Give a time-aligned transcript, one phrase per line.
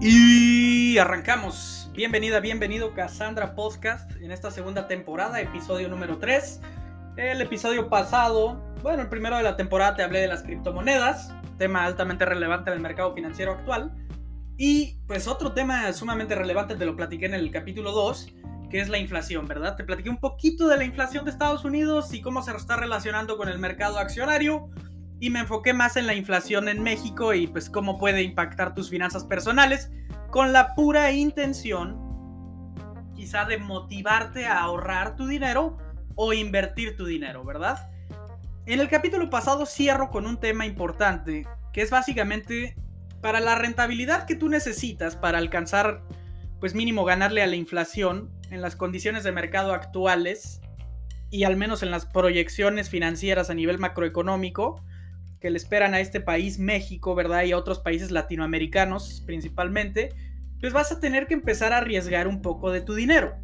[0.00, 1.90] Y arrancamos.
[1.92, 6.60] Bienvenida, bienvenido Cassandra Podcast en esta segunda temporada, episodio número 3.
[7.16, 11.84] El episodio pasado, bueno, el primero de la temporada te hablé de las criptomonedas, tema
[11.84, 13.92] altamente relevante en el mercado financiero actual.
[14.56, 18.34] Y pues otro tema sumamente relevante te lo platiqué en el capítulo 2,
[18.70, 19.74] que es la inflación, ¿verdad?
[19.74, 23.36] Te platiqué un poquito de la inflación de Estados Unidos y cómo se está relacionando
[23.36, 24.70] con el mercado accionario
[25.20, 28.90] y me enfoqué más en la inflación en México y pues cómo puede impactar tus
[28.90, 29.90] finanzas personales
[30.30, 32.08] con la pura intención
[33.14, 35.76] quizá de motivarte a ahorrar tu dinero
[36.14, 37.90] o invertir tu dinero, ¿verdad?
[38.66, 42.76] En el capítulo pasado cierro con un tema importante que es básicamente
[43.20, 46.02] para la rentabilidad que tú necesitas para alcanzar
[46.60, 50.60] pues mínimo ganarle a la inflación en las condiciones de mercado actuales
[51.30, 54.84] y al menos en las proyecciones financieras a nivel macroeconómico,
[55.40, 57.44] que le esperan a este país, México, ¿verdad?
[57.44, 60.10] Y a otros países latinoamericanos principalmente,
[60.60, 63.36] pues vas a tener que empezar a arriesgar un poco de tu dinero.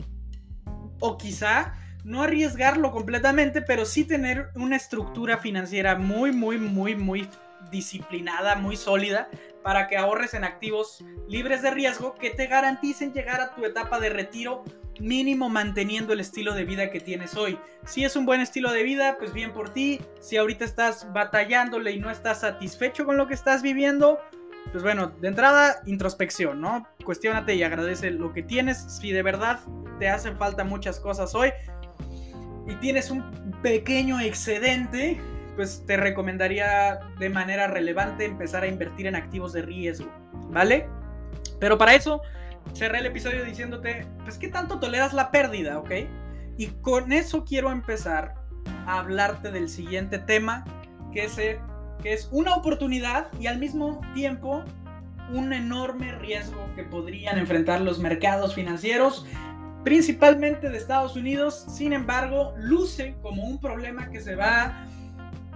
[1.00, 1.74] O quizá
[2.04, 7.28] no arriesgarlo completamente, pero sí tener una estructura financiera muy, muy, muy, muy
[7.70, 9.28] disciplinada, muy sólida,
[9.62, 13.98] para que ahorres en activos libres de riesgo que te garanticen llegar a tu etapa
[13.98, 14.64] de retiro
[15.00, 17.58] mínimo manteniendo el estilo de vida que tienes hoy.
[17.84, 20.00] Si es un buen estilo de vida, pues bien por ti.
[20.20, 24.18] Si ahorita estás batallándole y no estás satisfecho con lo que estás viviendo,
[24.70, 26.86] pues bueno, de entrada, introspección, ¿no?
[27.04, 28.78] Cuestiónate y agradece lo que tienes.
[28.78, 29.60] Si de verdad
[29.98, 31.52] te hacen falta muchas cosas hoy
[32.66, 33.22] y tienes un
[33.62, 35.20] pequeño excedente,
[35.56, 40.10] pues te recomendaría de manera relevante empezar a invertir en activos de riesgo,
[40.50, 40.88] ¿vale?
[41.60, 42.20] Pero para eso
[42.72, 45.90] cerré el episodio diciéndote, pues, ¿qué tanto toleras la pérdida, ok?
[46.56, 48.34] Y con eso quiero empezar
[48.86, 50.64] a hablarte del siguiente tema,
[51.12, 51.60] que es, eh,
[52.02, 54.64] que es una oportunidad y al mismo tiempo
[55.32, 59.26] un enorme riesgo que podrían enfrentar los mercados financieros,
[59.84, 61.64] principalmente de Estados Unidos.
[61.68, 64.86] Sin embargo, luce como un problema que se va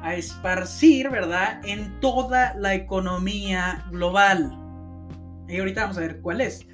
[0.03, 4.57] a esparcir, ¿verdad?, en toda la economía global.
[5.49, 6.67] Y ahorita vamos a ver cuál es.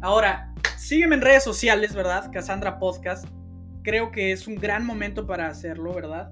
[0.00, 2.30] Ahora, sígueme en redes sociales, ¿verdad?
[2.32, 3.26] Cassandra Podcast.
[3.82, 6.30] Creo que es un gran momento para hacerlo, ¿verdad?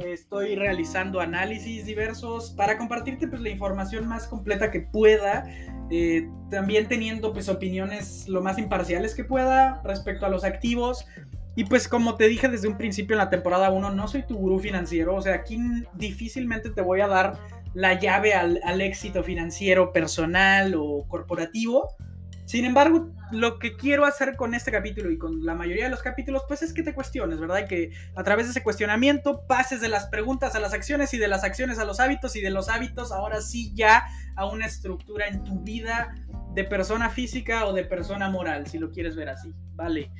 [0.00, 5.44] Estoy realizando análisis diversos para compartirte pues, la información más completa que pueda.
[5.88, 11.06] Eh, también teniendo pues opiniones lo más imparciales que pueda respecto a los activos.
[11.54, 14.34] Y pues como te dije desde un principio en la temporada 1, no soy tu
[14.34, 15.14] gurú financiero.
[15.14, 15.60] O sea, aquí
[15.94, 17.38] difícilmente te voy a dar
[17.72, 21.94] la llave al, al éxito financiero personal o corporativo
[22.44, 26.02] sin embargo, lo que quiero hacer con este capítulo y con la mayoría de los
[26.02, 27.60] capítulos, pues es que te cuestiones, ¿verdad?
[27.64, 31.18] Y que a través de ese cuestionamiento pases de las preguntas a las acciones y
[31.18, 34.04] de las acciones a los hábitos y de los hábitos ahora sí ya
[34.36, 36.14] a una estructura en tu vida
[36.52, 40.12] de persona física o de persona moral, si lo quieres ver así, ¿vale?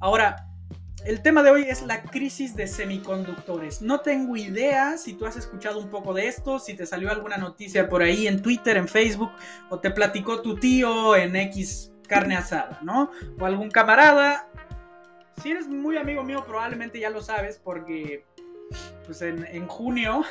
[0.00, 0.51] Ahora,
[1.04, 3.82] el tema de hoy es la crisis de semiconductores.
[3.82, 7.36] No tengo idea si tú has escuchado un poco de esto, si te salió alguna
[7.36, 9.30] noticia por ahí en Twitter, en Facebook,
[9.70, 13.10] o te platicó tu tío en X carne asada, ¿no?
[13.38, 14.48] O algún camarada.
[15.42, 18.24] Si eres muy amigo mío, probablemente ya lo sabes, porque
[19.04, 20.22] pues en, en junio,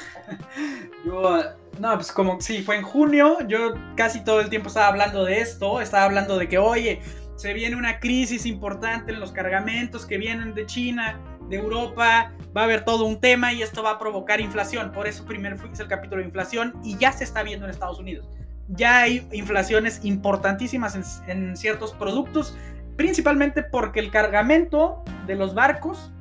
[1.06, 1.44] yo,
[1.80, 5.42] no, pues como, sí, fue en junio, yo casi todo el tiempo estaba hablando de
[5.42, 7.02] esto, estaba hablando de que, oye,
[7.42, 11.20] se viene una crisis importante en los cargamentos que vienen de China,
[11.50, 14.92] de Europa, va a haber todo un tema y esto va a provocar inflación.
[14.92, 17.98] Por eso primero hice el capítulo de inflación y ya se está viendo en Estados
[17.98, 18.30] Unidos.
[18.68, 22.56] Ya hay inflaciones importantísimas en, ciertos productos,
[22.96, 26.14] principalmente porque el cargamento de los barcos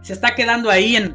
[0.00, 1.14] se está quedando ahí en,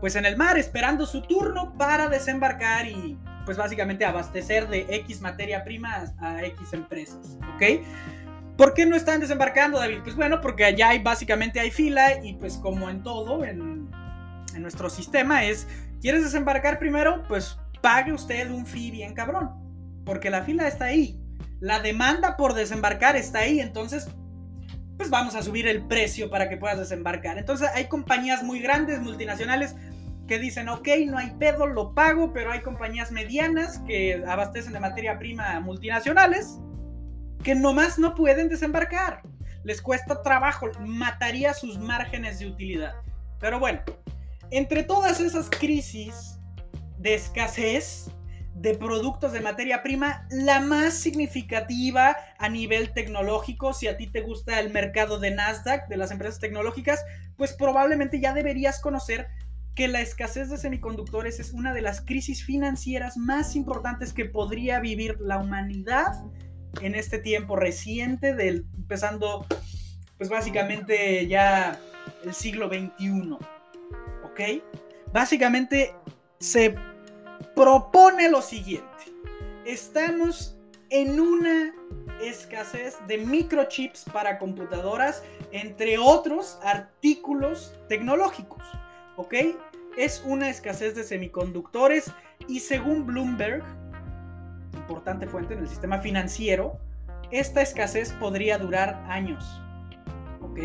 [0.00, 5.22] pues en el mar, esperando su turno para desembarcar y pues básicamente abastecer de X
[5.22, 7.62] materia prima a X empresas, ¿ok?
[8.58, 10.00] ¿Por qué no están desembarcando, David?
[10.02, 13.88] Pues bueno, porque allá básicamente hay fila y pues como en todo, en,
[14.58, 15.68] nuestro sistema es,
[16.00, 17.22] ¿quieres desembarcar primero?
[17.28, 19.50] Pues pague usted un fee bien cabrón,
[20.04, 21.22] porque la fila está ahí.
[21.60, 24.08] La demanda por desembarcar está ahí, entonces
[24.96, 27.38] pues vamos a subir el precio para que puedas desembarcar.
[27.38, 29.76] Entonces hay compañías muy grandes, multinacionales,
[30.26, 34.80] que dicen, ok, no hay pedo, lo pago, pero hay compañías medianas que abastecen de
[34.80, 36.58] materia prima multinacionales
[37.42, 39.22] que nomás no pueden desembarcar.
[39.64, 42.94] Les cuesta trabajo, mataría sus márgenes de utilidad.
[43.40, 43.80] Pero bueno,
[44.50, 46.38] entre todas esas crisis
[46.98, 48.10] de escasez
[48.54, 54.20] de productos de materia prima, la más significativa a nivel tecnológico, si a ti te
[54.20, 57.04] gusta el mercado de Nasdaq, de las empresas tecnológicas,
[57.36, 59.28] pues probablemente ya deberías conocer
[59.76, 64.80] que la escasez de semiconductores es una de las crisis financieras más importantes que podría
[64.80, 66.20] vivir la humanidad
[66.80, 69.46] en este tiempo reciente, del, empezando
[70.18, 71.80] pues básicamente ya
[72.24, 73.38] el siglo XXI.
[74.24, 74.62] ¿Ok?
[75.12, 75.94] Básicamente
[76.38, 76.74] se
[77.54, 78.86] propone lo siguiente.
[79.64, 80.56] Estamos
[80.90, 81.74] en una
[82.20, 85.22] escasez de microchips para computadoras,
[85.52, 88.62] entre otros artículos tecnológicos.
[89.16, 89.34] ¿Ok?
[89.96, 92.12] Es una escasez de semiconductores
[92.46, 93.64] y según Bloomberg,
[94.74, 96.78] importante fuente en el sistema financiero,
[97.30, 99.60] esta escasez podría durar años.
[100.40, 100.58] ¿Ok?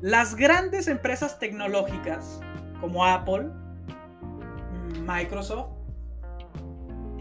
[0.00, 2.40] Las grandes empresas tecnológicas
[2.80, 3.50] como Apple,
[5.06, 5.70] Microsoft,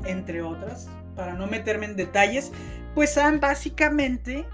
[0.05, 2.51] entre otras, para no meterme en detalles,
[2.93, 4.45] pues han básicamente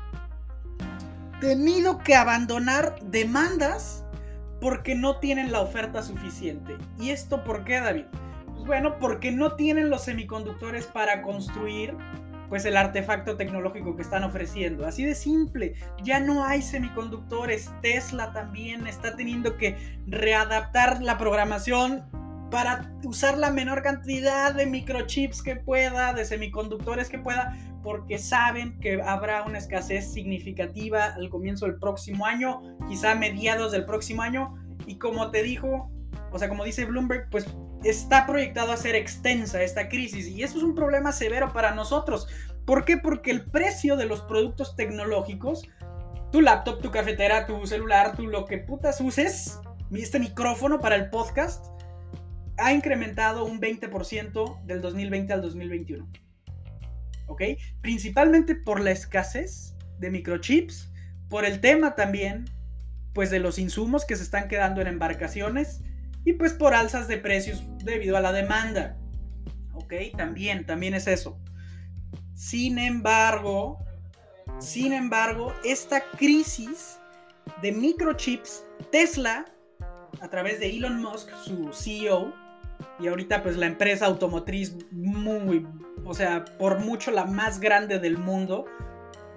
[1.40, 4.04] tenido que abandonar demandas
[4.60, 6.78] porque no tienen la oferta suficiente.
[7.00, 8.06] ¿Y esto por qué, David?
[8.66, 11.96] Bueno, porque no tienen los semiconductores para construir
[12.52, 14.86] pues el artefacto tecnológico que están ofreciendo.
[14.86, 15.74] Así de simple,
[16.04, 17.72] ya no hay semiconductores.
[17.81, 22.04] Tesla también está teniendo que readaptar la programación
[22.52, 28.78] para usar la menor cantidad de microchips que pueda, de semiconductores que pueda, porque saben
[28.81, 34.22] que habrá una escasez significativa al comienzo del próximo año, quizá a mediados del próximo
[34.24, 34.56] año,
[34.86, 35.90] y como te dijo,
[36.31, 37.45] o sea, como dice Bloomberg, pues
[37.83, 42.28] está proyectado a ser extensa esta crisis, y eso es un problema severo para nosotros.
[42.66, 42.98] ¿Por qué?
[42.98, 45.68] Porque el precio de los productos tecnológicos,
[46.31, 49.60] tu laptop, tu cafetera, tu celular, tu lo que putas uses,
[49.92, 51.66] este micrófono para el podcast,
[52.57, 56.07] ha incrementado un 20% del 2020 al 2021.
[57.28, 57.42] ¿Ok?
[57.81, 60.92] Principalmente por la escasez de microchips,
[61.30, 62.45] por el tema también,
[63.13, 65.81] pues de los insumos que se están quedando en embarcaciones
[66.23, 68.97] y pues por alzas de precios debido a la demanda.
[69.73, 69.94] ¿Ok?
[70.15, 71.39] También, también es eso.
[72.33, 73.79] Sin embargo,
[74.59, 77.00] sin embargo, esta crisis
[77.62, 79.45] de microchips, Tesla,
[80.19, 82.33] a través de Elon Musk, su CEO,
[83.00, 85.68] y ahorita pues la empresa automotriz muy,
[86.06, 88.65] o sea, por mucho la más grande del mundo,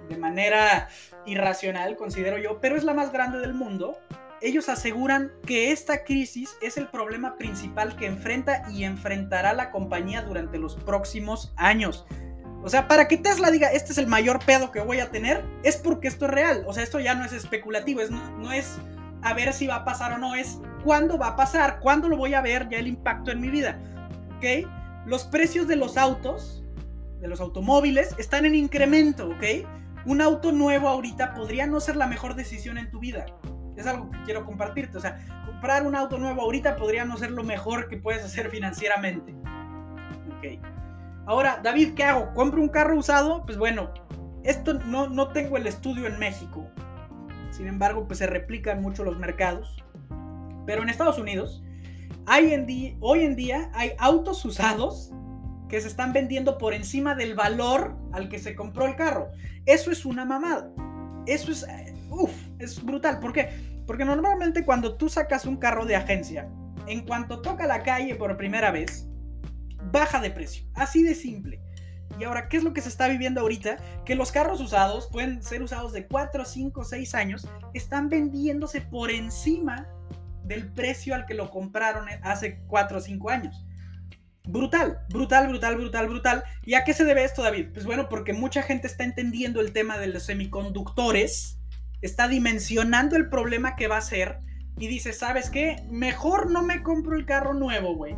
[0.09, 0.89] de manera
[1.25, 3.97] irracional, considero yo, pero es la más grande del mundo.
[4.45, 10.21] Ellos aseguran que esta crisis es el problema principal que enfrenta y enfrentará la compañía
[10.21, 12.05] durante los próximos años.
[12.61, 15.43] O sea, para que Tesla diga, este es el mayor pedo que voy a tener,
[15.63, 16.63] es porque esto es real.
[16.67, 18.77] O sea, esto ya no es especulativo, es, no es
[19.23, 22.15] a ver si va a pasar o no, es cuándo va a pasar, cuándo lo
[22.15, 23.79] voy a ver ya el impacto en mi vida.
[24.37, 24.69] ¿Ok?
[25.07, 26.63] Los precios de los autos,
[27.19, 29.65] de los automóviles, están en incremento, ¿ok?
[30.05, 33.25] Un auto nuevo ahorita podría no ser la mejor decisión en tu vida.
[33.77, 34.97] Es algo que quiero compartirte.
[34.97, 38.49] O sea, comprar un auto nuevo ahorita podría no ser lo mejor que puedes hacer
[38.51, 39.33] financieramente.
[40.37, 40.59] Ok.
[41.25, 42.33] Ahora, David, ¿qué hago?
[42.33, 43.45] ¿Compro un carro usado?
[43.45, 43.91] Pues bueno,
[44.43, 46.69] esto no, no tengo el estudio en México.
[47.49, 49.83] Sin embargo, pues se replican mucho los mercados.
[50.65, 51.63] Pero en Estados Unidos,
[52.99, 55.11] hoy en día hay autos usados
[55.69, 59.31] que se están vendiendo por encima del valor al que se compró el carro.
[59.65, 60.71] Eso es una mamada.
[61.25, 61.65] Eso es,
[62.15, 63.19] uff, es brutal.
[63.19, 63.49] ¿Por qué?
[63.85, 66.49] Porque normalmente cuando tú sacas un carro de agencia,
[66.87, 69.07] en cuanto toca la calle por primera vez,
[69.91, 70.65] baja de precio.
[70.73, 71.61] Así de simple.
[72.19, 73.77] Y ahora, ¿qué es lo que se está viviendo ahorita?
[74.05, 79.11] Que los carros usados pueden ser usados de 4, 5, 6 años, están vendiéndose por
[79.11, 79.87] encima
[80.43, 83.65] del precio al que lo compraron hace 4 o 5 años.
[84.47, 86.43] Brutal, brutal, brutal, brutal, brutal.
[86.63, 87.69] ¿Y a qué se debe esto, David?
[87.73, 91.59] Pues bueno, porque mucha gente está entendiendo el tema de los semiconductores,
[92.01, 94.39] está dimensionando el problema que va a ser
[94.77, 95.83] y dice, ¿sabes qué?
[95.89, 98.15] Mejor no me compro el carro nuevo, güey.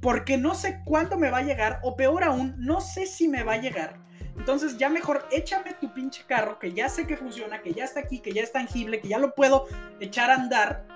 [0.00, 3.42] Porque no sé cuándo me va a llegar, o peor aún, no sé si me
[3.42, 4.00] va a llegar.
[4.36, 8.00] Entonces ya mejor échame tu pinche carro, que ya sé que funciona, que ya está
[8.00, 9.66] aquí, que ya es tangible, que ya lo puedo
[10.00, 10.86] echar a andar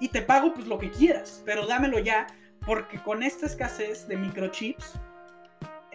[0.00, 2.26] y te pago pues lo que quieras, pero dámelo ya,
[2.66, 4.98] porque con esta escasez de microchips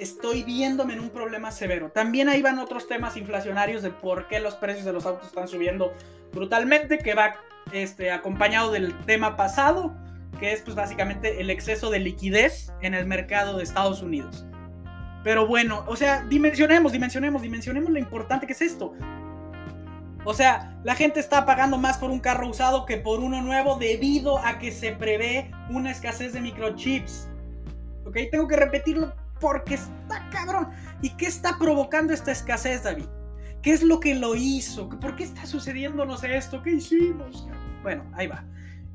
[0.01, 1.91] estoy viéndome en un problema severo.
[1.91, 5.47] También ahí van otros temas inflacionarios de por qué los precios de los autos están
[5.47, 5.93] subiendo
[6.33, 7.35] brutalmente, que va
[7.71, 9.95] este, acompañado del tema pasado,
[10.39, 14.43] que es pues básicamente el exceso de liquidez en el mercado de Estados Unidos.
[15.23, 18.93] Pero bueno, o sea, dimensionemos, dimensionemos, dimensionemos lo importante que es esto.
[20.23, 23.77] O sea, la gente está pagando más por un carro usado que por uno nuevo
[23.77, 27.27] debido a que se prevé una escasez de microchips.
[28.05, 28.17] ¿Ok?
[28.31, 30.69] Tengo que repetirlo porque está cabrón.
[31.01, 33.07] ¿Y qué está provocando esta escasez, David?
[33.61, 34.87] ¿Qué es lo que lo hizo?
[34.87, 36.63] ¿Por qué está sucediéndonos esto?
[36.63, 37.47] ¿Qué hicimos?
[37.83, 38.45] Bueno, ahí va.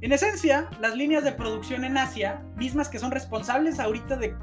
[0.00, 4.34] En esencia, las líneas de producción en Asia, mismas que son responsables ahorita de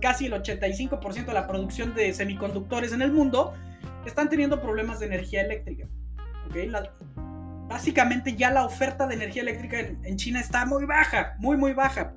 [0.00, 3.54] casi el 85% de la producción de semiconductores en el mundo,
[4.06, 5.86] están teniendo problemas de energía eléctrica.
[6.48, 6.70] ¿okay?
[7.68, 12.14] básicamente ya la oferta de energía eléctrica en, China está muy baja, muy, muy baja,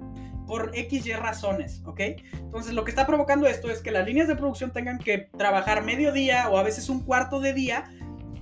[0.52, 2.02] por X y razones, ¿ok?
[2.34, 5.82] Entonces lo que está provocando esto es que las líneas de producción tengan que trabajar
[5.82, 7.86] medio día o a veces un cuarto de día.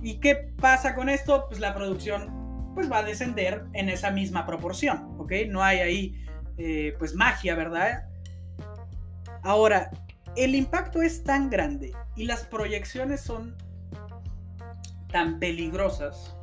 [0.02, 1.46] ¿Y qué pasa con esto?
[1.46, 5.34] Pues la producción pues va a descender en esa misma proporción, ¿ok?
[5.50, 6.26] No hay ahí
[6.58, 8.08] eh, pues magia, ¿verdad?
[9.44, 9.92] Ahora,
[10.34, 13.54] el impacto es tan grande y las proyecciones son
[15.12, 16.36] tan peligrosas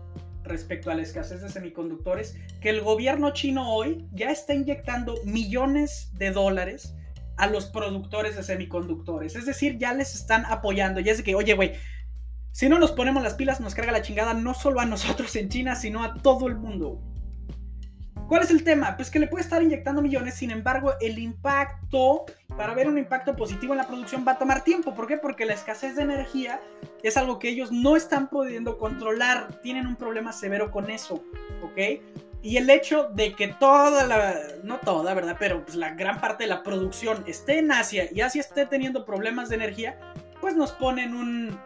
[0.47, 6.11] respecto a la escasez de semiconductores que el gobierno chino hoy ya está inyectando millones
[6.13, 6.95] de dólares
[7.37, 9.35] a los productores de semiconductores.
[9.35, 10.99] Es decir, ya les están apoyando.
[10.99, 11.73] Ya es de que, oye, güey,
[12.51, 15.49] si no nos ponemos las pilas, nos carga la chingada no solo a nosotros en
[15.49, 16.99] China, sino a todo el mundo.
[18.27, 18.95] ¿Cuál es el tema?
[18.97, 22.25] Pues que le puede estar inyectando millones, sin embargo, el impacto,
[22.57, 24.93] para ver un impacto positivo en la producción va a tomar tiempo.
[24.93, 25.17] ¿Por qué?
[25.17, 26.59] Porque la escasez de energía
[27.03, 31.23] es algo que ellos no están pudiendo controlar, tienen un problema severo con eso,
[31.63, 32.01] ¿ok?
[32.41, 35.37] Y el hecho de que toda la, no toda, ¿verdad?
[35.39, 39.05] Pero pues la gran parte de la producción esté en Asia y Asia esté teniendo
[39.05, 39.97] problemas de energía,
[40.41, 41.57] pues nos ponen un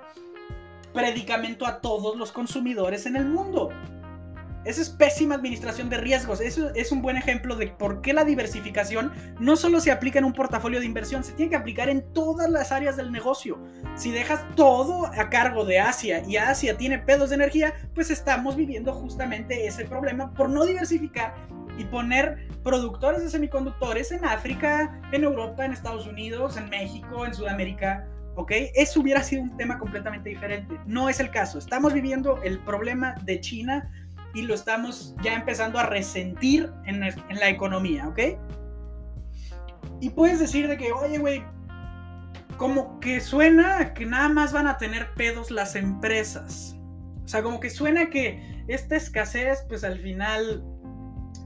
[0.94, 3.70] predicamento a todos los consumidores en el mundo.
[4.64, 6.40] Esa es pésima administración de riesgos.
[6.40, 10.26] Eso es un buen ejemplo de por qué la diversificación no solo se aplica en
[10.26, 13.60] un portafolio de inversión, se tiene que aplicar en todas las áreas del negocio.
[13.96, 18.56] Si dejas todo a cargo de Asia y Asia tiene pedos de energía, pues estamos
[18.56, 21.34] viviendo justamente ese problema por no diversificar
[21.78, 27.34] y poner productores de semiconductores en África, en Europa, en Estados Unidos, en México, en
[27.34, 28.08] Sudamérica.
[28.36, 28.52] ¿Ok?
[28.76, 30.80] Eso hubiera sido un tema completamente diferente.
[30.86, 31.60] No es el caso.
[31.60, 33.92] Estamos viviendo el problema de China
[34.34, 38.20] y lo estamos ya empezando a resentir en, la economía, ¿ok?
[40.00, 41.44] Y puedes decir de que, oye, güey,
[42.58, 46.78] como que suena que nada más van a tener pedos las empresas.
[47.24, 50.64] O sea, como que suena que esta escasez, pues al final,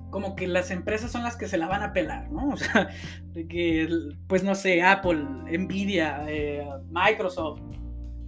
[0.10, 2.50] como que las empresas son las que se la van a pelar, ¿no?
[2.54, 2.90] O sea,
[3.34, 3.88] de que,
[4.28, 5.26] pues no sé, Apple,
[5.58, 7.62] Nvidia, eh, Microsoft,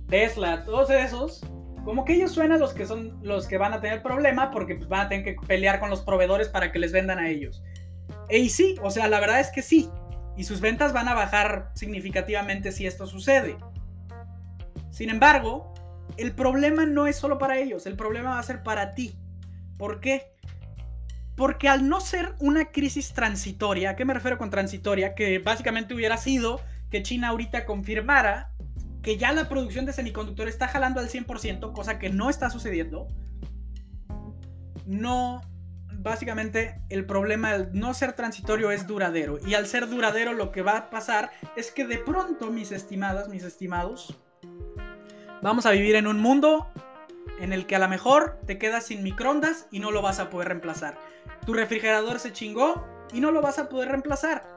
[0.08, 1.42] Tesla, todos esos,
[1.88, 4.90] como que ellos suenan los que son los que van a tener problema porque pues,
[4.90, 7.64] van a tener que pelear con los proveedores para que les vendan a ellos.
[8.30, 9.90] Y sí, o sea, la verdad es que sí.
[10.36, 13.56] Y sus ventas van a bajar significativamente si esto sucede.
[14.90, 15.74] Sin embargo,
[16.18, 19.18] el problema no es solo para ellos, el problema va a ser para ti.
[19.78, 20.34] ¿Por qué?
[21.38, 25.16] Porque al no ser una crisis transitoria, ¿a qué me refiero con transitoria?
[25.16, 26.60] Que básicamente hubiera sido
[26.92, 28.52] que China ahorita confirmara
[29.08, 33.08] que ya la producción de semiconductores está jalando al 100%, cosa que no está sucediendo,
[34.86, 35.40] no,
[35.94, 39.40] básicamente el problema al no ser transitorio es duradero.
[39.48, 43.30] Y al ser duradero lo que va a pasar es que de pronto, mis estimadas,
[43.30, 44.14] mis estimados,
[45.42, 46.68] vamos a vivir en un mundo
[47.40, 50.30] en el que a lo mejor te quedas sin microondas y no lo vas a
[50.30, 50.98] poder reemplazar.
[51.46, 54.57] Tu refrigerador se chingó y no lo vas a poder reemplazar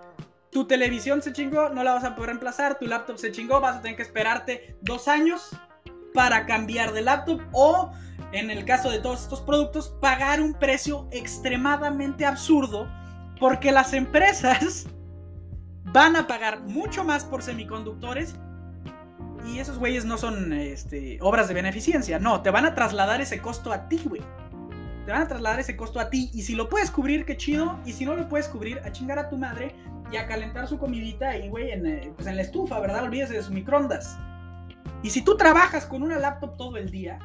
[0.50, 3.76] tu televisión se chingó, no la vas a poder reemplazar, tu laptop se chingó, vas
[3.76, 5.50] a tener que esperarte dos años
[6.12, 7.92] para cambiar de laptop o,
[8.32, 12.88] en el caso de todos estos productos, pagar un precio extremadamente absurdo
[13.38, 14.86] porque las empresas
[15.84, 18.34] van a pagar mucho más por semiconductores
[19.46, 23.40] y esos güeyes no son este, obras de beneficencia, no, te van a trasladar ese
[23.40, 24.22] costo a ti, güey.
[25.06, 26.30] Te van a trasladar ese costo a ti.
[26.34, 29.18] Y si lo puedes cubrir, qué chido, y si no lo puedes cubrir, a chingar
[29.18, 29.74] a tu madre
[30.10, 33.04] y a calentar su comidita ahí, güey, en, eh, pues en la estufa, ¿verdad?
[33.04, 34.18] Olvídese de sus microondas.
[35.02, 37.18] Y si tú trabajas con una laptop todo el día,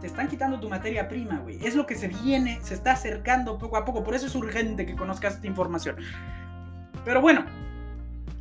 [0.00, 1.64] te están quitando tu materia prima, güey.
[1.64, 4.02] Es lo que se viene, se está acercando poco a poco.
[4.02, 5.96] Por eso es urgente que conozcas esta información.
[7.04, 7.44] Pero bueno,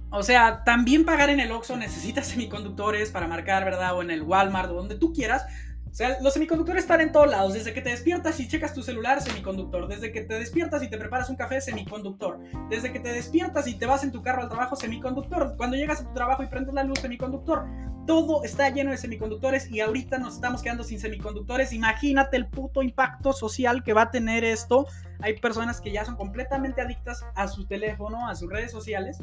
[0.10, 3.96] o sea, también pagar en el Oxxo necesitas semiconductores para marcar, ¿verdad?
[3.96, 5.46] O en el Walmart o donde tú quieras.
[5.92, 7.54] O sea, los semiconductores están en todos lados.
[7.54, 9.90] Desde que te despiertas y checas tu celular, semiconductor.
[9.90, 12.40] Desde que te despiertas y te preparas un café, semiconductor.
[12.70, 15.56] Desde que te despiertas y te vas en tu carro al trabajo, semiconductor.
[15.58, 17.66] Cuando llegas a tu trabajo y prendes la luz, semiconductor.
[18.08, 21.74] Todo está lleno de semiconductores y ahorita nos estamos quedando sin semiconductores.
[21.74, 24.88] Imagínate el puto impacto social que va a tener esto.
[25.20, 29.20] Hay personas que ya son completamente adictas a su teléfono, a sus redes sociales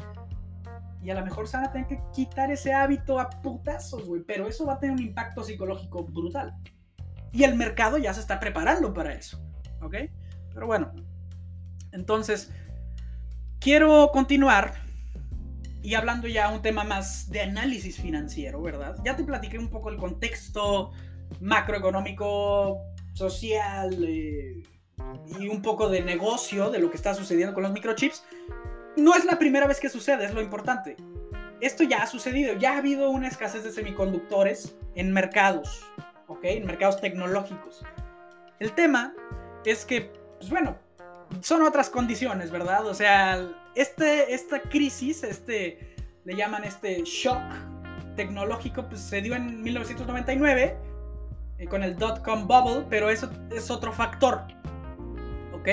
[1.01, 4.21] y a lo mejor se van tener que quitar ese hábito a putazos, güey.
[4.23, 6.55] Pero eso va a tener un impacto psicológico brutal.
[7.31, 9.41] Y el mercado ya se está preparando para eso.
[9.81, 9.95] ¿Ok?
[10.53, 10.91] Pero bueno.
[11.91, 12.51] Entonces,
[13.59, 14.73] quiero continuar.
[15.81, 18.97] Y hablando ya un tema más de análisis financiero, ¿verdad?
[19.05, 20.91] Ya te platiqué un poco el contexto
[21.39, 22.81] macroeconómico,
[23.13, 24.63] social eh,
[25.39, 28.23] y un poco de negocio de lo que está sucediendo con los microchips.
[28.97, 30.95] No es la primera vez que sucede, es lo importante.
[31.61, 35.85] Esto ya ha sucedido, ya ha habido una escasez de semiconductores en mercados,
[36.27, 36.39] ¿ok?
[36.43, 37.83] En mercados tecnológicos.
[38.59, 39.13] El tema
[39.65, 40.77] es que, pues bueno,
[41.41, 42.85] son otras condiciones, ¿verdad?
[42.87, 47.41] O sea, este, esta crisis, este, le llaman este shock
[48.15, 50.77] tecnológico, pues se dio en 1999
[51.57, 54.41] eh, con el dot-com bubble, pero eso es otro factor,
[55.53, 55.67] ¿ok?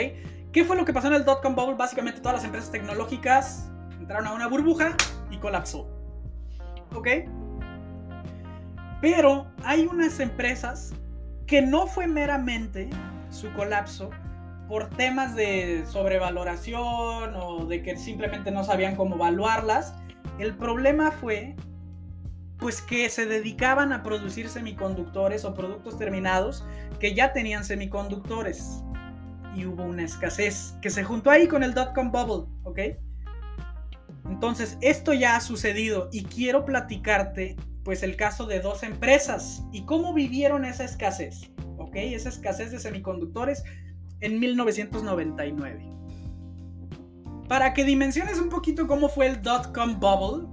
[0.57, 1.75] ¿Qué fue lo que pasó en el dot-com bubble?
[1.75, 3.69] Básicamente todas las empresas tecnológicas
[4.01, 4.97] entraron a una burbuja
[5.31, 5.87] y colapsó,
[6.95, 7.09] ¿ok?
[9.03, 10.95] Pero hay unas empresas
[11.47, 12.89] que no fue meramente
[13.29, 14.09] su colapso,
[14.67, 19.93] por temas de sobrevaloración o de que simplemente no sabían cómo evaluarlas.
[20.39, 21.55] El problema fue
[22.57, 26.65] pues que se dedicaban a producir semiconductores o productos terminados
[26.99, 28.83] que ya tenían semiconductores
[29.57, 32.79] y hubo una escasez que se juntó ahí con el dot-com bubble, ¿ok?
[34.29, 39.85] Entonces, esto ya ha sucedido y quiero platicarte pues el caso de dos empresas y
[39.85, 41.95] cómo vivieron esa escasez, ¿ok?
[41.95, 43.63] Esa escasez de semiconductores
[44.21, 45.93] en 1999.
[47.49, 50.49] Para que dimensiones un poquito cómo fue el dot-com bubble,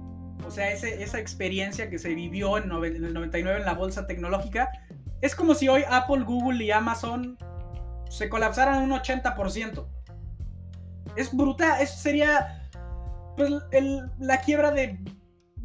[0.46, 4.70] o sea, esa experiencia que se vivió en, el 99 en la bolsa tecnológica,
[5.20, 7.36] es como si hoy Apple, Google y Amazon
[8.14, 9.86] se colapsaran un 80%.
[11.16, 12.68] Es brutal, eso sería
[13.36, 13.50] pues,
[14.18, 15.00] la quiebra de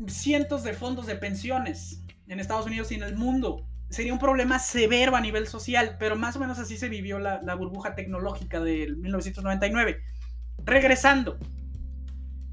[0.07, 4.59] cientos de fondos de pensiones en Estados Unidos y en el mundo sería un problema
[4.59, 8.97] severo a nivel social, pero más o menos así se vivió la, burbuja tecnológica del
[8.97, 9.99] 1999.
[10.63, 11.37] Regresando,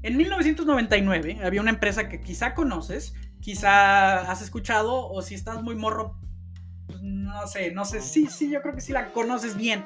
[0.03, 5.75] en 1999 había una empresa que quizá conoces, quizá has escuchado, o si estás muy
[5.75, 6.19] morro,
[7.01, 9.85] no sé, no sé, sí, sí, yo creo que sí la conoces bien.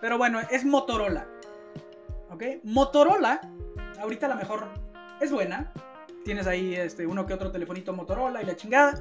[0.00, 1.26] Pero bueno, es Motorola.
[2.30, 2.42] ¿Ok?
[2.64, 3.40] Motorola,
[4.00, 4.68] ahorita la mejor
[5.20, 5.72] es buena.
[6.24, 8.94] Tienes ahí este, uno que otro telefonito Motorola y la chingada.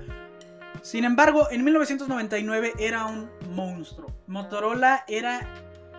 [0.82, 4.14] Sin embargo, en 1999 era un monstruo.
[4.28, 5.48] Motorola era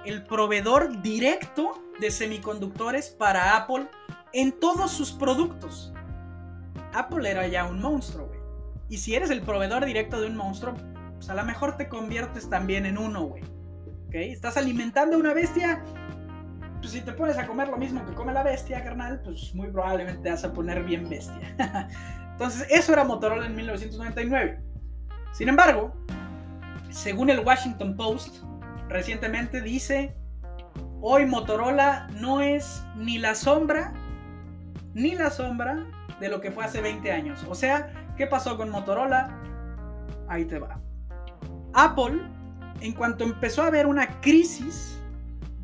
[0.05, 3.87] el proveedor directo de semiconductores para Apple
[4.33, 5.92] en todos sus productos.
[6.94, 8.40] Apple era ya un monstruo, güey.
[8.88, 10.74] Y si eres el proveedor directo de un monstruo,
[11.20, 13.42] pues a lo mejor te conviertes también en uno, güey.
[14.06, 14.14] ¿Ok?
[14.14, 15.85] Estás alimentando a una bestia.
[16.78, 19.68] Pues si te pones a comer lo mismo que come la bestia, carnal, pues muy
[19.68, 21.54] probablemente te vas a poner bien bestia.
[22.33, 24.62] Entonces, eso era Motorola en 1999.
[25.33, 25.92] Sin embargo,
[26.88, 28.42] según el Washington Post,
[28.88, 30.16] recientemente dice,
[31.02, 33.92] hoy Motorola no es ni la sombra,
[34.94, 35.85] ni la sombra
[36.18, 37.44] de lo que fue hace 20 años.
[37.46, 39.38] O sea, ¿qué pasó con Motorola?
[40.26, 40.80] Ahí te va.
[41.74, 42.20] Apple,
[42.80, 44.98] en cuanto empezó a haber una crisis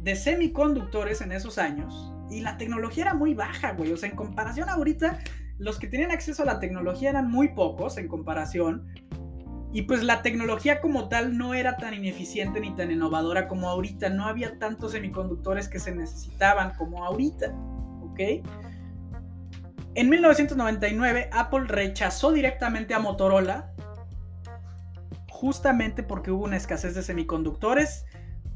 [0.03, 3.93] de semiconductores en esos años, y la tecnología era muy baja, güey.
[3.93, 5.19] O sea, en comparación ahorita,
[5.59, 8.87] los que tenían acceso a la tecnología eran muy pocos en comparación.
[9.73, 14.09] Y pues la tecnología como tal no era tan ineficiente ni tan innovadora como ahorita.
[14.09, 17.53] No había tantos semiconductores que se necesitaban como ahorita.
[18.03, 18.21] ¿Ok?
[19.95, 23.73] En 1999 Apple rechazó directamente a Motorola
[25.37, 28.07] justamente porque hubo una escasez de semiconductores.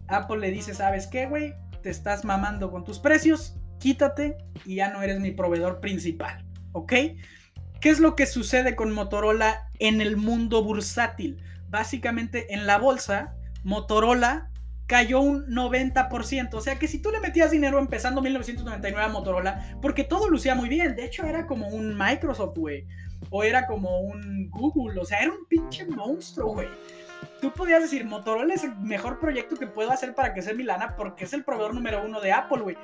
[0.08, 1.54] Apple le dice, ¿sabes qué, güey?
[1.82, 6.44] Te estás mamando con tus precios, quítate y ya no eres mi proveedor principal.
[6.72, 6.92] ¿Ok?
[7.80, 11.42] ¿Qué es lo que sucede con Motorola en el mundo bursátil?
[11.68, 14.50] Básicamente en la bolsa, Motorola
[14.90, 16.54] cayó un 90%.
[16.54, 20.56] O sea que si tú le metías dinero empezando 1999 a Motorola, porque todo lucía
[20.56, 22.88] muy bien, de hecho era como un Microsoft, güey,
[23.30, 26.66] o era como un Google, o sea, era un pinche monstruo, güey.
[27.40, 30.96] Tú podías decir, Motorola es el mejor proyecto que puedo hacer para sea mi lana
[30.96, 32.76] porque es el proveedor número uno de Apple, güey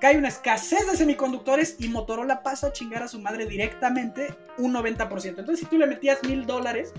[0.00, 4.72] cae una escasez de semiconductores y Motorola pasa a chingar a su madre directamente un
[4.72, 5.26] 90%.
[5.26, 6.94] Entonces, si tú le metías mil dólares,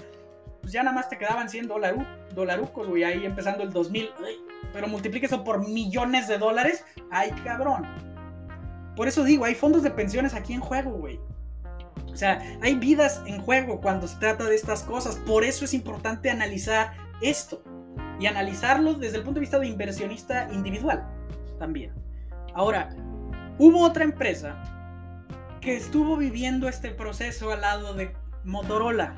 [0.62, 2.02] pues ya nada más te quedaban 100 dólares,
[2.34, 4.10] dolarucos, güey, ahí empezando el 2000.
[4.74, 7.86] Pero multiplique eso por millones de dólares, ay cabrón.
[8.96, 11.20] Por eso digo, hay fondos de pensiones aquí en juego, güey.
[12.12, 15.16] O sea, hay vidas en juego cuando se trata de estas cosas.
[15.16, 17.64] Por eso es importante analizar esto.
[18.20, 21.08] Y analizarlo desde el punto de vista de inversionista individual
[21.58, 21.92] también.
[22.54, 22.90] Ahora,
[23.58, 24.62] hubo otra empresa
[25.62, 29.16] que estuvo viviendo este proceso al lado de Motorola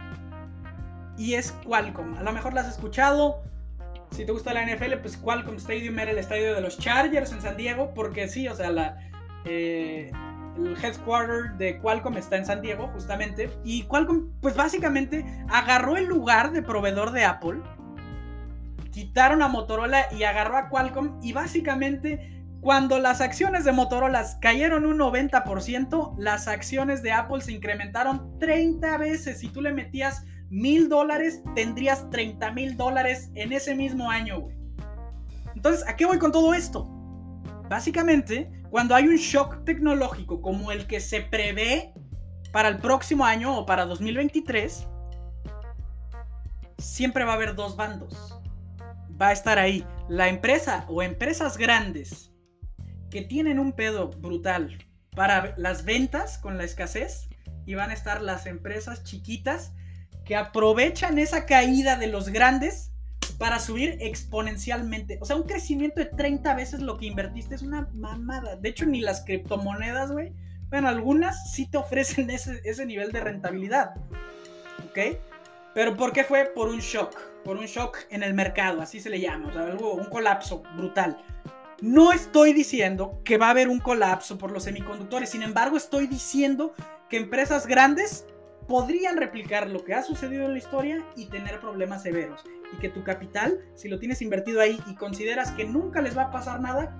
[1.17, 2.15] y es Qualcomm.
[2.17, 3.43] A lo mejor la has escuchado.
[4.12, 7.41] Si te gusta la NFL, pues Qualcomm Stadium era el estadio de los Chargers en
[7.41, 8.97] San Diego, porque sí, o sea, la,
[9.45, 10.12] eh,
[10.58, 13.49] el headquarter de Qualcomm está en San Diego, justamente.
[13.63, 17.62] Y Qualcomm, pues básicamente agarró el lugar de proveedor de Apple,
[18.91, 22.30] quitaron a Motorola y agarró a Qualcomm y básicamente
[22.63, 28.97] Cuando las acciones de Motorola cayeron un 90%, las acciones de Apple se incrementaron 30
[28.99, 29.39] veces.
[29.41, 30.23] Si tú le metías
[30.54, 34.56] mil dólares, tendrías 30 mil dólares en ese mismo año, güey.
[35.56, 36.88] Entonces, ¿a qué voy con todo esto?
[37.68, 41.96] Básicamente, cuando hay un shock tecnológico como el que se prevé
[42.52, 44.88] para el próximo año o para 2023,
[46.78, 48.39] siempre va a haber dos bandos.
[49.20, 52.32] Va a estar ahí la empresa o empresas grandes
[53.10, 54.78] que tienen un pedo brutal
[55.16, 57.28] para las ventas con la escasez
[57.66, 59.74] y van a estar las empresas chiquitas
[60.25, 62.91] que aprovechan esa caída de los grandes
[63.38, 65.17] para subir exponencialmente.
[65.21, 68.55] O sea, un crecimiento de 30 veces lo que invertiste es una mamada.
[68.55, 70.33] De hecho, ni las criptomonedas, güey.
[70.69, 73.95] Bueno, algunas sí te ofrecen ese, nivel de rentabilidad.
[74.86, 75.19] ¿Ok?
[75.73, 76.45] Pero ¿por qué fue?
[76.45, 77.19] Por un shock.
[77.43, 79.49] Por un shock en el mercado, así se le llama.
[79.49, 81.17] O sea, un colapso brutal.
[81.81, 85.29] No estoy diciendo que va a haber un colapso por los semiconductores.
[85.29, 86.73] Sin embargo, estoy diciendo
[87.09, 88.25] que empresas grandes
[88.67, 92.43] podrían replicar lo que ha sucedido en la historia y tener problemas severos.
[92.73, 96.23] Y que tu capital, si lo tienes invertido ahí y consideras que nunca les va
[96.23, 96.95] a pasar nada,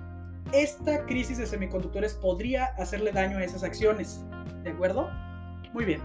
[0.52, 4.24] esta crisis de semiconductores podría hacerle daño a esas acciones.
[4.62, 5.10] ¿De acuerdo?
[5.72, 6.00] Muy bien.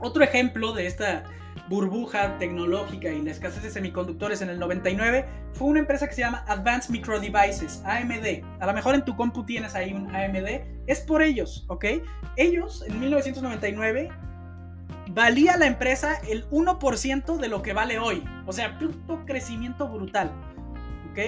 [0.00, 1.24] Otro ejemplo de esta
[1.68, 6.20] burbuja tecnológica y la escasez de semiconductores en el 99 fue una empresa que se
[6.20, 8.44] llama Advanced Micro Devices, AMD.
[8.60, 10.84] A lo mejor en tu compu tienes ahí un AMD.
[10.86, 11.86] Es por ellos, ¿ok?
[12.36, 14.10] Ellos en 1999
[15.14, 18.24] valía la empresa el 1% de lo que vale hoy.
[18.46, 20.32] O sea, puto crecimiento brutal.
[21.10, 21.18] ¿Ok?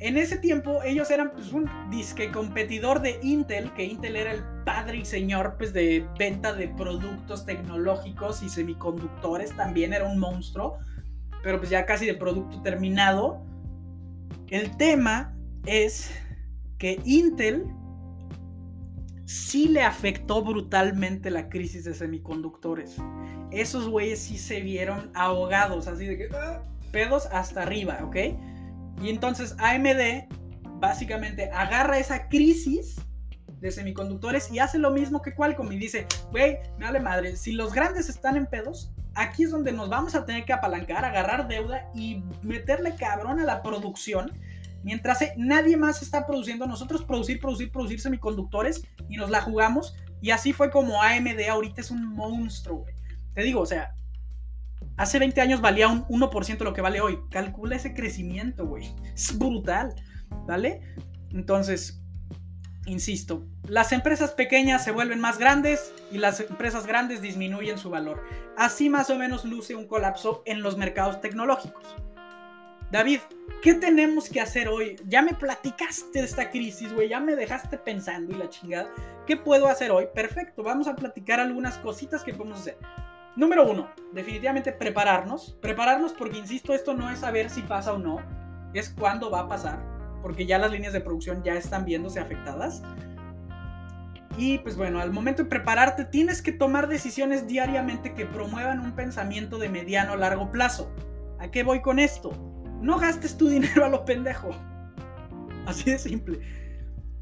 [0.00, 4.42] En ese tiempo ellos eran pues, un disque competidor de Intel, que Intel era el
[4.64, 10.78] padre y señor pues, de venta de productos tecnológicos y semiconductores, también era un monstruo,
[11.44, 13.46] pero pues ya casi de producto terminado.
[14.48, 16.12] El tema es
[16.78, 17.64] que Intel
[19.24, 22.96] sí le afectó brutalmente la crisis de semiconductores.
[23.50, 28.16] Esos güeyes sí se vieron ahogados, así de que ah, pedos hasta arriba, ¿ok?
[29.02, 30.28] Y entonces AMD
[30.80, 32.96] básicamente agarra esa crisis
[33.60, 37.52] de semiconductores y hace lo mismo que Qualcomm y dice, güey, me vale madre, si
[37.52, 41.46] los grandes están en pedos, aquí es donde nos vamos a tener que apalancar, agarrar
[41.46, 44.32] deuda y meterle cabrón a la producción
[44.82, 49.94] Mientras nadie más está produciendo, nosotros producir, producir, producir semiconductores y nos la jugamos.
[50.20, 52.94] Y así fue como AMD ahorita es un monstruo, güey.
[53.34, 53.94] Te digo, o sea,
[54.96, 57.18] hace 20 años valía un 1% de lo que vale hoy.
[57.30, 58.94] Calcula ese crecimiento, güey.
[59.14, 59.94] Es brutal,
[60.46, 60.82] ¿vale?
[61.30, 62.02] Entonces,
[62.86, 68.22] insisto, las empresas pequeñas se vuelven más grandes y las empresas grandes disminuyen su valor.
[68.56, 71.96] Así más o menos luce un colapso en los mercados tecnológicos.
[72.92, 73.20] David,
[73.62, 74.96] ¿qué tenemos que hacer hoy?
[75.06, 78.90] Ya me platicaste de esta crisis, güey, ya me dejaste pensando y la chingada.
[79.26, 80.08] ¿Qué puedo hacer hoy?
[80.14, 82.76] Perfecto, vamos a platicar algunas cositas que podemos hacer.
[83.34, 85.56] Número uno, definitivamente prepararnos.
[85.62, 88.18] Prepararnos porque, insisto, esto no es saber si pasa o no,
[88.74, 89.82] es cuándo va a pasar,
[90.20, 92.82] porque ya las líneas de producción ya están viéndose afectadas.
[94.36, 98.92] Y pues bueno, al momento de prepararte tienes que tomar decisiones diariamente que promuevan un
[98.92, 100.94] pensamiento de mediano a largo plazo.
[101.38, 102.51] ¿A qué voy con esto?
[102.82, 104.50] No gastes tu dinero a lo pendejo.
[105.66, 106.40] Así de simple.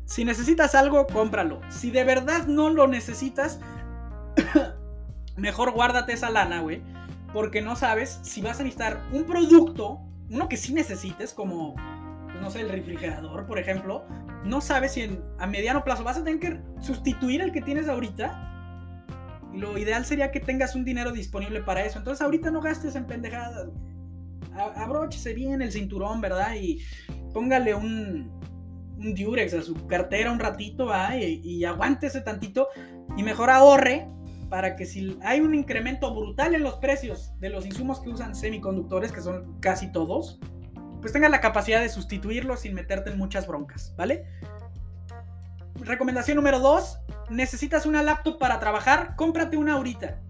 [0.06, 1.60] Si necesitas algo, cómpralo.
[1.68, 3.60] Si de verdad no lo necesitas,
[5.36, 6.82] mejor guárdate esa lana, güey.
[7.34, 11.76] Porque no sabes si vas a necesitar un producto, uno que sí necesites, como,
[12.24, 14.04] pues, no sé, el refrigerador, por ejemplo.
[14.44, 19.04] No sabes si a mediano plazo vas a tener que sustituir el que tienes ahorita.
[19.52, 21.98] Lo ideal sería que tengas un dinero disponible para eso.
[21.98, 23.68] Entonces ahorita no gastes en pendejadas,
[24.60, 26.54] abróchese bien el cinturón, ¿verdad?
[26.54, 26.82] Y
[27.32, 28.30] póngale un,
[28.98, 31.16] un Durex a su cartera un ratito, ¿va?
[31.16, 32.68] Y, y aguántese tantito
[33.16, 34.08] y mejor ahorre
[34.48, 38.34] para que si hay un incremento brutal en los precios de los insumos que usan
[38.34, 40.40] semiconductores, que son casi todos,
[41.00, 44.26] pues tenga la capacidad de sustituirlos sin meterte en muchas broncas, ¿vale?
[45.76, 46.98] Recomendación número 2,
[47.30, 50.20] necesitas una laptop para trabajar, cómprate una ahorita.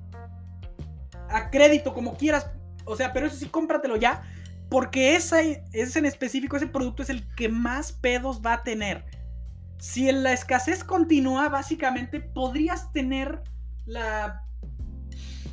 [1.29, 2.51] A crédito, como quieras,
[2.91, 4.23] o sea, pero eso sí, cómpratelo ya.
[4.69, 9.05] Porque ese, ese en específico, ese producto es el que más pedos va a tener.
[9.79, 13.43] Si la escasez continúa, básicamente podrías tener
[13.87, 14.45] la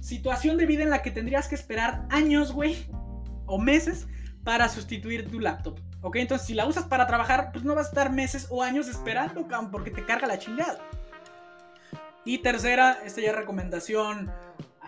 [0.02, 2.86] situación de vida en la que tendrías que esperar años, güey,
[3.46, 4.08] o meses
[4.44, 5.80] para sustituir tu laptop.
[6.02, 6.18] ¿Ok?
[6.18, 9.48] Entonces, si la usas para trabajar, pues no vas a estar meses o años esperando,
[9.72, 10.78] porque te carga la chingada.
[12.24, 14.32] Y tercera, esta ya recomendación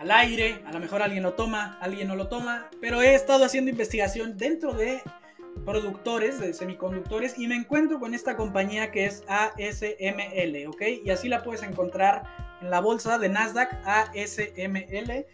[0.00, 3.44] al aire, a lo mejor alguien lo toma, alguien no lo toma, pero he estado
[3.44, 5.02] haciendo investigación dentro de
[5.66, 10.82] productores de semiconductores y me encuentro con esta compañía que es ASML, ¿ok?
[11.04, 12.22] Y así la puedes encontrar
[12.62, 15.26] en la bolsa de Nasdaq ASML,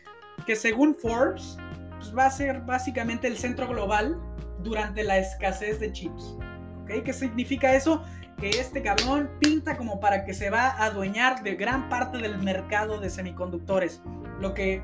[0.45, 1.57] que según Forbes
[1.99, 4.21] pues va a ser básicamente el centro global
[4.65, 6.37] durante la escasez de chips,
[6.83, 7.05] ¿ok?
[7.05, 8.03] ¿Qué significa eso?
[8.39, 12.39] Que este cabrón pinta como para que se va a adueñar de gran parte del
[12.39, 14.03] mercado de semiconductores,
[14.41, 14.83] lo que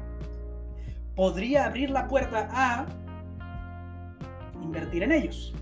[1.15, 2.87] podría abrir la puerta a
[4.63, 5.55] invertir en ellos.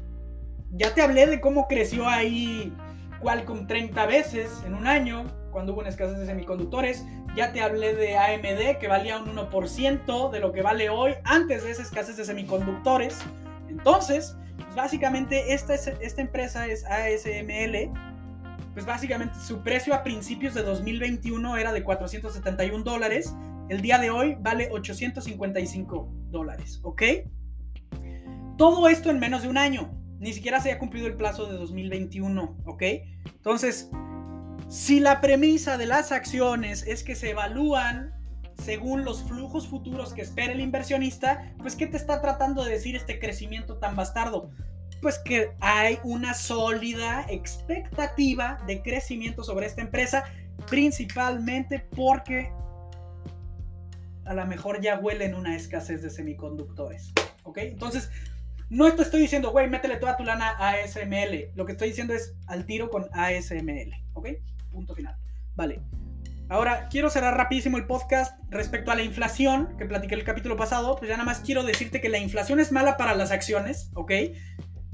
[0.73, 2.73] Ya te hablé de cómo creció ahí
[3.21, 7.05] Qualcomm 30 veces en un año, cuando hubo una escasez de semiconductores.
[7.37, 11.65] Ya te hablé de AMD, que valía un 1% de lo que vale hoy antes
[11.65, 13.19] de esa escasez de semiconductores.
[13.69, 14.37] Entonces,
[14.75, 17.93] básicamente esta, esta empresa es ASML.
[18.75, 23.35] Pues básicamente su precio a principios de 2021 era de 471 dólares.
[23.69, 27.03] El día de hoy vale 855 dólares, ¿ok?
[28.57, 29.91] Todo esto en menos de un año.
[30.19, 32.83] Ni siquiera se ha cumplido el plazo de 2021, ¿ok?
[33.25, 33.91] Entonces,
[34.69, 38.20] si la premisa de las acciones es que se evalúan
[38.65, 42.97] según los flujos futuros que espera el inversionista, pues ¿qué te está tratando de decir
[42.97, 44.51] este crecimiento tan bastardo?
[45.01, 50.25] Pues que hay una sólida expectativa de crecimiento sobre esta empresa,
[50.69, 52.53] principalmente porque
[54.25, 57.13] a lo mejor ya huelen una escasez de semiconductores.
[57.43, 57.59] ¿Ok?
[57.59, 58.11] Entonces,
[58.69, 61.51] no estoy diciendo, güey, métele toda tu lana a ASML.
[61.57, 63.93] Lo que estoy diciendo es al tiro con ASML.
[64.13, 64.29] ¿Ok?
[64.71, 65.17] Punto final.
[65.57, 65.81] Vale.
[66.51, 70.97] Ahora, quiero cerrar rapidísimo el podcast respecto a la inflación que platiqué el capítulo pasado.
[70.97, 74.11] Pues ya nada más quiero decirte que la inflación es mala para las acciones, ¿ok?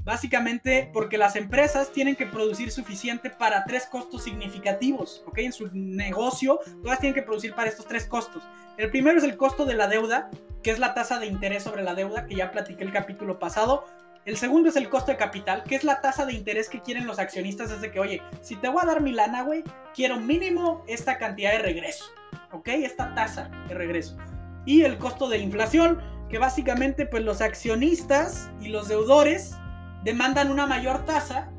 [0.03, 5.39] Básicamente porque las empresas tienen que producir suficiente para tres costos significativos, ¿ok?
[5.39, 8.43] En su negocio, todas tienen que producir para estos tres costos.
[8.77, 10.29] El primero es el costo de la deuda,
[10.61, 13.83] que es la tasa de interés sobre la deuda, que ya platiqué el capítulo pasado.
[14.27, 17.07] El segundo es el costo de capital, que es la tasa de interés que quieren
[17.07, 19.63] los accionistas desde que, oye, si te voy a dar mi lana, güey,
[19.95, 22.03] quiero mínimo esta cantidad de regreso,
[22.51, 22.67] ¿ok?
[22.67, 24.17] Esta tasa de regreso.
[24.65, 29.55] Y el costo de inflación, que básicamente pues los accionistas y los deudores
[30.03, 31.49] demandan una mayor tasa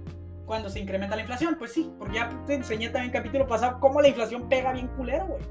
[0.45, 1.57] cuando se incrementa la inflación.
[1.59, 4.89] Pues sí, porque ya te enseñé también en capítulo pasado cómo la inflación pega bien
[4.89, 5.43] culero, güey.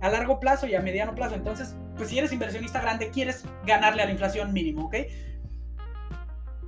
[0.00, 1.34] A largo plazo y a mediano plazo.
[1.34, 4.94] Entonces, pues si eres inversionista grande, quieres ganarle a la inflación mínimo, ¿ok?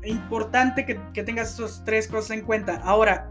[0.04, 2.80] Importante que, que tengas esas tres cosas en cuenta.
[2.84, 3.30] Ahora,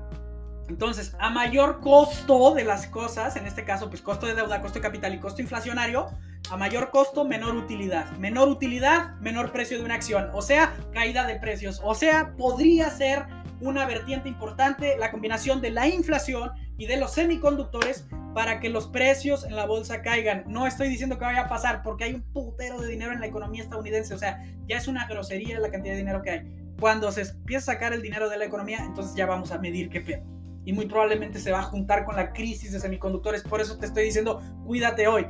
[0.69, 4.79] entonces, a mayor costo de las cosas, en este caso, pues costo de deuda, costo
[4.79, 6.07] de capital y costo inflacionario,
[6.49, 8.09] a mayor costo, menor utilidad.
[8.17, 10.29] Menor utilidad, menor precio de una acción.
[10.33, 11.81] O sea, caída de precios.
[11.83, 13.25] O sea, podría ser
[13.61, 18.87] una vertiente importante la combinación de la inflación y de los semiconductores para que los
[18.87, 20.43] precios en la bolsa caigan.
[20.47, 23.27] No estoy diciendo que vaya a pasar porque hay un putero de dinero en la
[23.27, 24.13] economía estadounidense.
[24.13, 26.62] O sea, ya es una grosería la cantidad de dinero que hay.
[26.79, 29.89] Cuando se empieza a sacar el dinero de la economía, entonces ya vamos a medir
[29.89, 30.23] qué pedo.
[30.65, 33.43] Y muy probablemente se va a juntar con la crisis de semiconductores.
[33.43, 35.27] Por eso te estoy diciendo, cuídate hoy.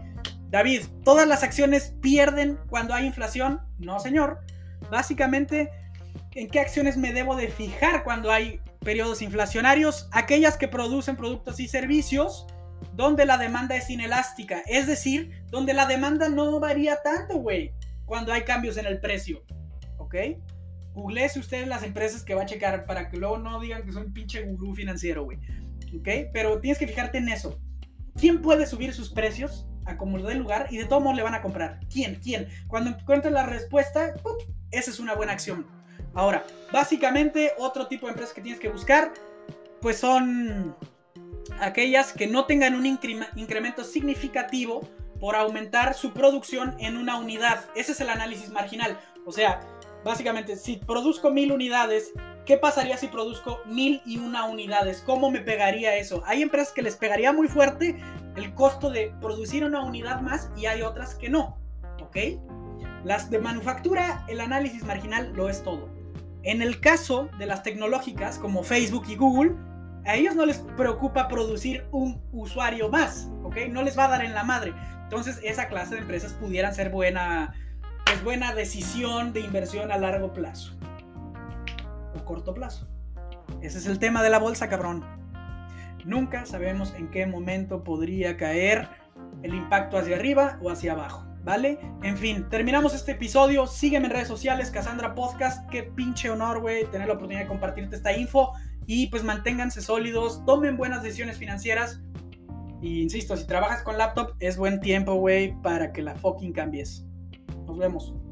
[0.49, 3.61] David, ¿todas las acciones pierden cuando hay inflación?
[3.79, 4.41] No, señor.
[4.91, 5.71] Básicamente,
[6.33, 10.07] ¿en qué acciones me debo de fijar cuando hay periodos inflacionarios?
[10.11, 12.45] Aquellas que producen productos y servicios
[12.93, 14.61] donde la demanda es inelástica.
[14.67, 17.73] Es decir, donde la demanda no varía tanto, güey,
[18.05, 19.43] cuando hay cambios en el precio.
[19.97, 20.15] ¿Ok?
[20.93, 24.03] Googleese ustedes las empresas que va a checar para que luego no digan que soy
[24.03, 25.39] un pinche gurú financiero, güey.
[25.97, 26.29] ¿Ok?
[26.31, 27.59] Pero tienes que fijarte en eso.
[28.19, 29.67] ¿Quién puede subir sus precios?
[29.85, 31.79] a como lo dé lugar y de todos modos le van a comprar.
[31.91, 32.15] ¿Quién?
[32.15, 32.47] ¿Quién?
[32.67, 34.13] Cuando encuentres la respuesta,
[34.71, 35.65] esa es una buena acción.
[36.13, 39.13] Ahora, básicamente otro tipo de empresas que tienes que buscar,
[39.81, 40.75] pues son
[41.59, 44.87] aquellas que no tengan un incremento significativo
[45.19, 47.65] por aumentar su producción en una unidad.
[47.75, 48.99] Ese es el análisis marginal.
[49.25, 49.61] O sea,
[50.03, 52.11] básicamente, si produzco mil unidades,
[52.45, 55.01] ¿qué pasaría si produzco mil y una unidades?
[55.05, 56.23] ¿Cómo me pegaría eso?
[56.25, 57.97] Hay empresas que les pegaría muy fuerte
[58.35, 61.57] el costo de producir una unidad más y hay otras que no.
[62.01, 62.17] ¿Ok?
[63.03, 65.89] Las de manufactura, el análisis marginal lo es todo.
[66.43, 69.55] En el caso de las tecnológicas como Facebook y Google,
[70.05, 73.55] a ellos no les preocupa producir un usuario más, ¿ok?
[73.69, 74.73] No les va a dar en la madre.
[75.03, 77.53] Entonces, esa clase de empresas pudieran ser buena,
[78.13, 80.73] pues buena decisión de inversión a largo plazo
[82.15, 82.87] o corto plazo.
[83.61, 85.03] Ese es el tema de la bolsa, cabrón.
[86.05, 88.87] Nunca sabemos en qué momento podría caer
[89.41, 91.25] el impacto hacia arriba o hacia abajo.
[91.43, 91.79] ¿Vale?
[92.03, 93.65] En fin, terminamos este episodio.
[93.65, 95.67] Sígueme en redes sociales, Cassandra Podcast.
[95.71, 98.51] Qué pinche honor, güey, tener la oportunidad de compartirte esta info.
[98.85, 101.99] Y pues manténganse sólidos, tomen buenas decisiones financieras.
[102.79, 107.07] Y insisto, si trabajas con laptop, es buen tiempo, güey, para que la fucking cambies.
[107.65, 108.22] Nos vemos.